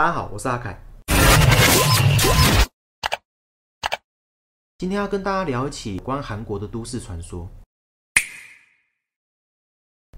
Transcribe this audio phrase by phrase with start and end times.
[0.00, 0.82] 大家好，我是阿凯。
[4.78, 7.46] 今天要跟大家聊一起关韩国的都市传说。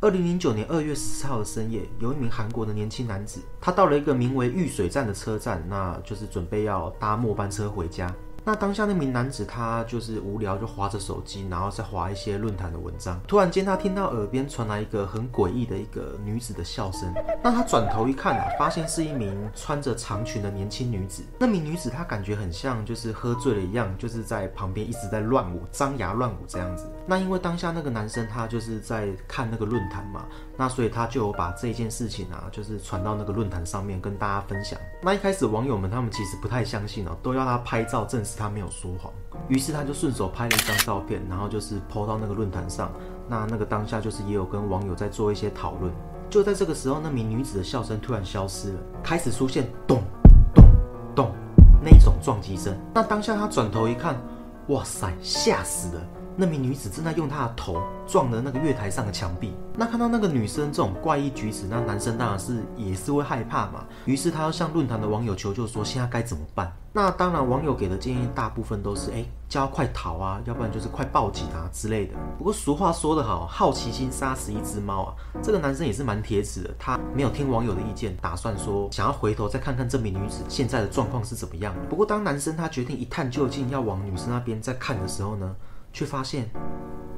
[0.00, 8.12] 二零零九年二月十四号的深夜，有一名韩国的年轻男子，他到了一个名为玉水站的车站，那就是准备要搭末班车回家。
[8.48, 13.20] 那当下那名男子他就是无聊就划着手机，然后再划一些论坛的文章。
[13.28, 17.12] 突然间他听到耳边传来一个很诡异的一个女子的笑声。
[17.42, 21.22] 那他转头一看啊，发现是一名穿着长裙的年轻女子。
[21.38, 26.90] 那名女子她感觉很像就是喝醉了一样，就是在旁边一直在乱舞，张牙乱舞这样子。
[27.06, 30.24] 那因为当下那个男生他就是在看那个论坛嘛，
[30.56, 34.78] 那所以他就有把这件事情啊，就是传到那个论坛上面跟大家分享。
[35.02, 38.37] 那一开始网友们他们其实不太相信哦，都要他拍照证实。
[38.38, 39.12] 他没有说谎，
[39.48, 42.90] 于是他就顺手拍了一张照片，然后就是抛到那个论坛上。
[43.28, 45.92] 那那个当下就是也有跟网友在做一些讨论。
[46.30, 50.00] 就在这个时候，那名女子的笑声突然消失了，开始出现咚
[50.54, 50.64] 咚
[51.14, 51.32] 咚
[51.82, 52.74] 那一种撞击声。
[52.94, 54.16] 那当下他转头一看，
[54.68, 56.02] 哇塞，吓死了！
[56.40, 59.52] 那名女子正在用她的头撞了那个月台上的墙壁。
[59.74, 63.84] 那看到那个女生这种怪异举止，那男生当然是也是会害怕嘛。
[64.04, 66.72] 于是他要向论坛的网友求救，说现在该怎么办？
[66.92, 72.14] 那当然，网友给的建议大部分都是，哎，叫他快逃啊，要不然就是快报警啊之类的。
[72.38, 75.14] 不过俗话说得好，好奇心杀死一只猫啊。
[75.42, 81.74] 这个男生也是蛮铁齿的，他没有听网友的意见，打算说想要回头再看看这名女子现在的状况是怎么样。
[81.88, 85.54] 不过当男生他决定一探究竟，要往女生那边再看的时候呢，
[85.92, 86.48] 却发现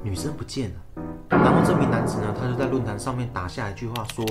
[0.03, 0.77] 女生不见了。
[1.29, 4.25] 然后这名男子呢，他就在论坛上面打下一句话说：“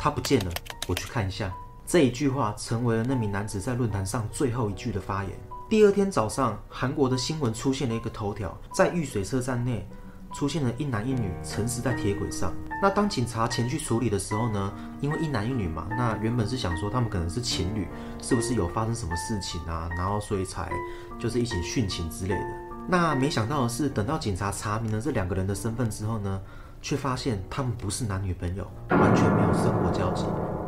[0.00, 0.50] 她不见了，
[0.88, 1.52] 我去看一下。”
[1.86, 5.32] 这一句话成为了那名男子在论坛上最后一句的发言。
[5.68, 9.86] 第二天早上，韩国的新闻出现了一个头条，在玉水车站内
[10.32, 12.52] 出现了一男一女沉尸在铁轨上。
[12.80, 17.86] 那当警察前去处理的时候呢，因为一男一女嘛，那原本是想说他们可能是情侣，
[18.22, 19.90] 是不是有发生什么事情啊？
[19.96, 20.70] 然后所以才
[21.18, 22.63] 就是一起殉情之类的。
[22.88, 26.40] 那没想到的是，等到警察查明了这两个人的身份之后呢，
[26.82, 30.24] 却发现他们不是男女朋友，完全没有生活交集。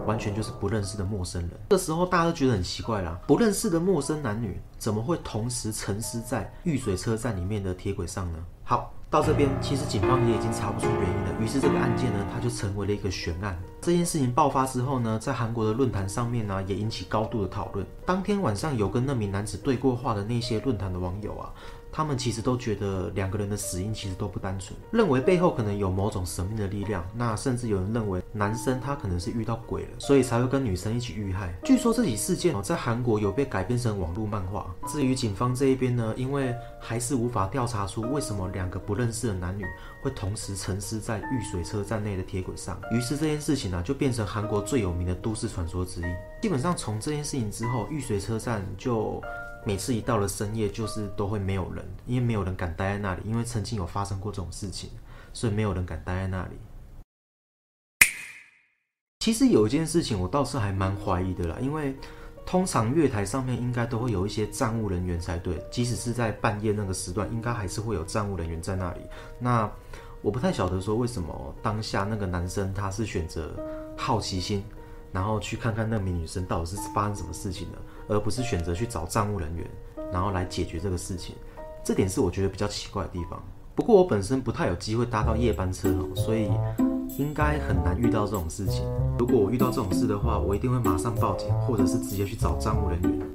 [0.06, 1.50] 完全就是不认识的陌生人。
[1.70, 8.38] 这时候大家都觉得很奇怪啦，不认识的陌生男女怎么会同时沉尸在遇水车站里面的铁轨上呢？
[8.62, 13.56] 好，到这边其实警方也已经查不出原因了，于是这个案件呢，它就成为了一个悬案。
[13.80, 17.86] 这件事情爆发之后呢，在韩国的论坛上面呢，也引起高度的讨论。
[18.04, 21.52] 当天晚上有跟那名男子对过话的那些论坛的网友啊。
[21.92, 27.02] 他们其实都觉得两个人的死因其实都不单纯，认为背后可能有某种神秘的力量。
[27.14, 31.54] 那甚至有人认为男生他可能是遇到鬼了，所以才会跟女生一起遇害。
[31.64, 34.74] 据说这起事件哦，在韩国有被改编成网络漫画。
[34.86, 39.64] 至于警方这一边呢，因为还是无法调查出为什么两个不认识的男女
[40.02, 46.14] 会同时沉尸在玉水车站内的铁轨上，于是这件事情呢就变成韩国最有名的都市传说之一。
[46.42, 49.22] 基本上从这件事情之后，玉水车站就。
[49.64, 54.90] 每次一到了深夜，就是都会没有人，因为没有人敢待在那里，因为曾经有发生过这种事情，
[55.32, 56.56] 所以没有人敢待在那里。
[59.18, 61.96] 其实有一件事情，我倒是还蛮怀疑的啦，因为
[62.46, 69.00] 通常月台上面应该都会有一些站务人员才对，即使是在半夜那个时段，应该还是会有站务人员在那里。
[69.38, 69.70] 那
[70.22, 73.54] 我不太晓得说为什么当下那个男生他是选择
[73.96, 74.64] 好奇心。
[75.12, 79.66] 然后去看看那名女生到底是发生什么事情了，而不是选择去找账务人员，
[80.12, 81.34] 然后来解决这个事情。
[81.82, 83.42] 这点是我觉得比较奇怪的地方。
[83.74, 86.50] 不过我本身不太有机会搭到夜班车哦，所以
[87.18, 88.84] 应该很难遇到这种事情。
[89.18, 93.26] 如果我遇到这种事的话，我一定会马上报警，或者是直接去找账务人员。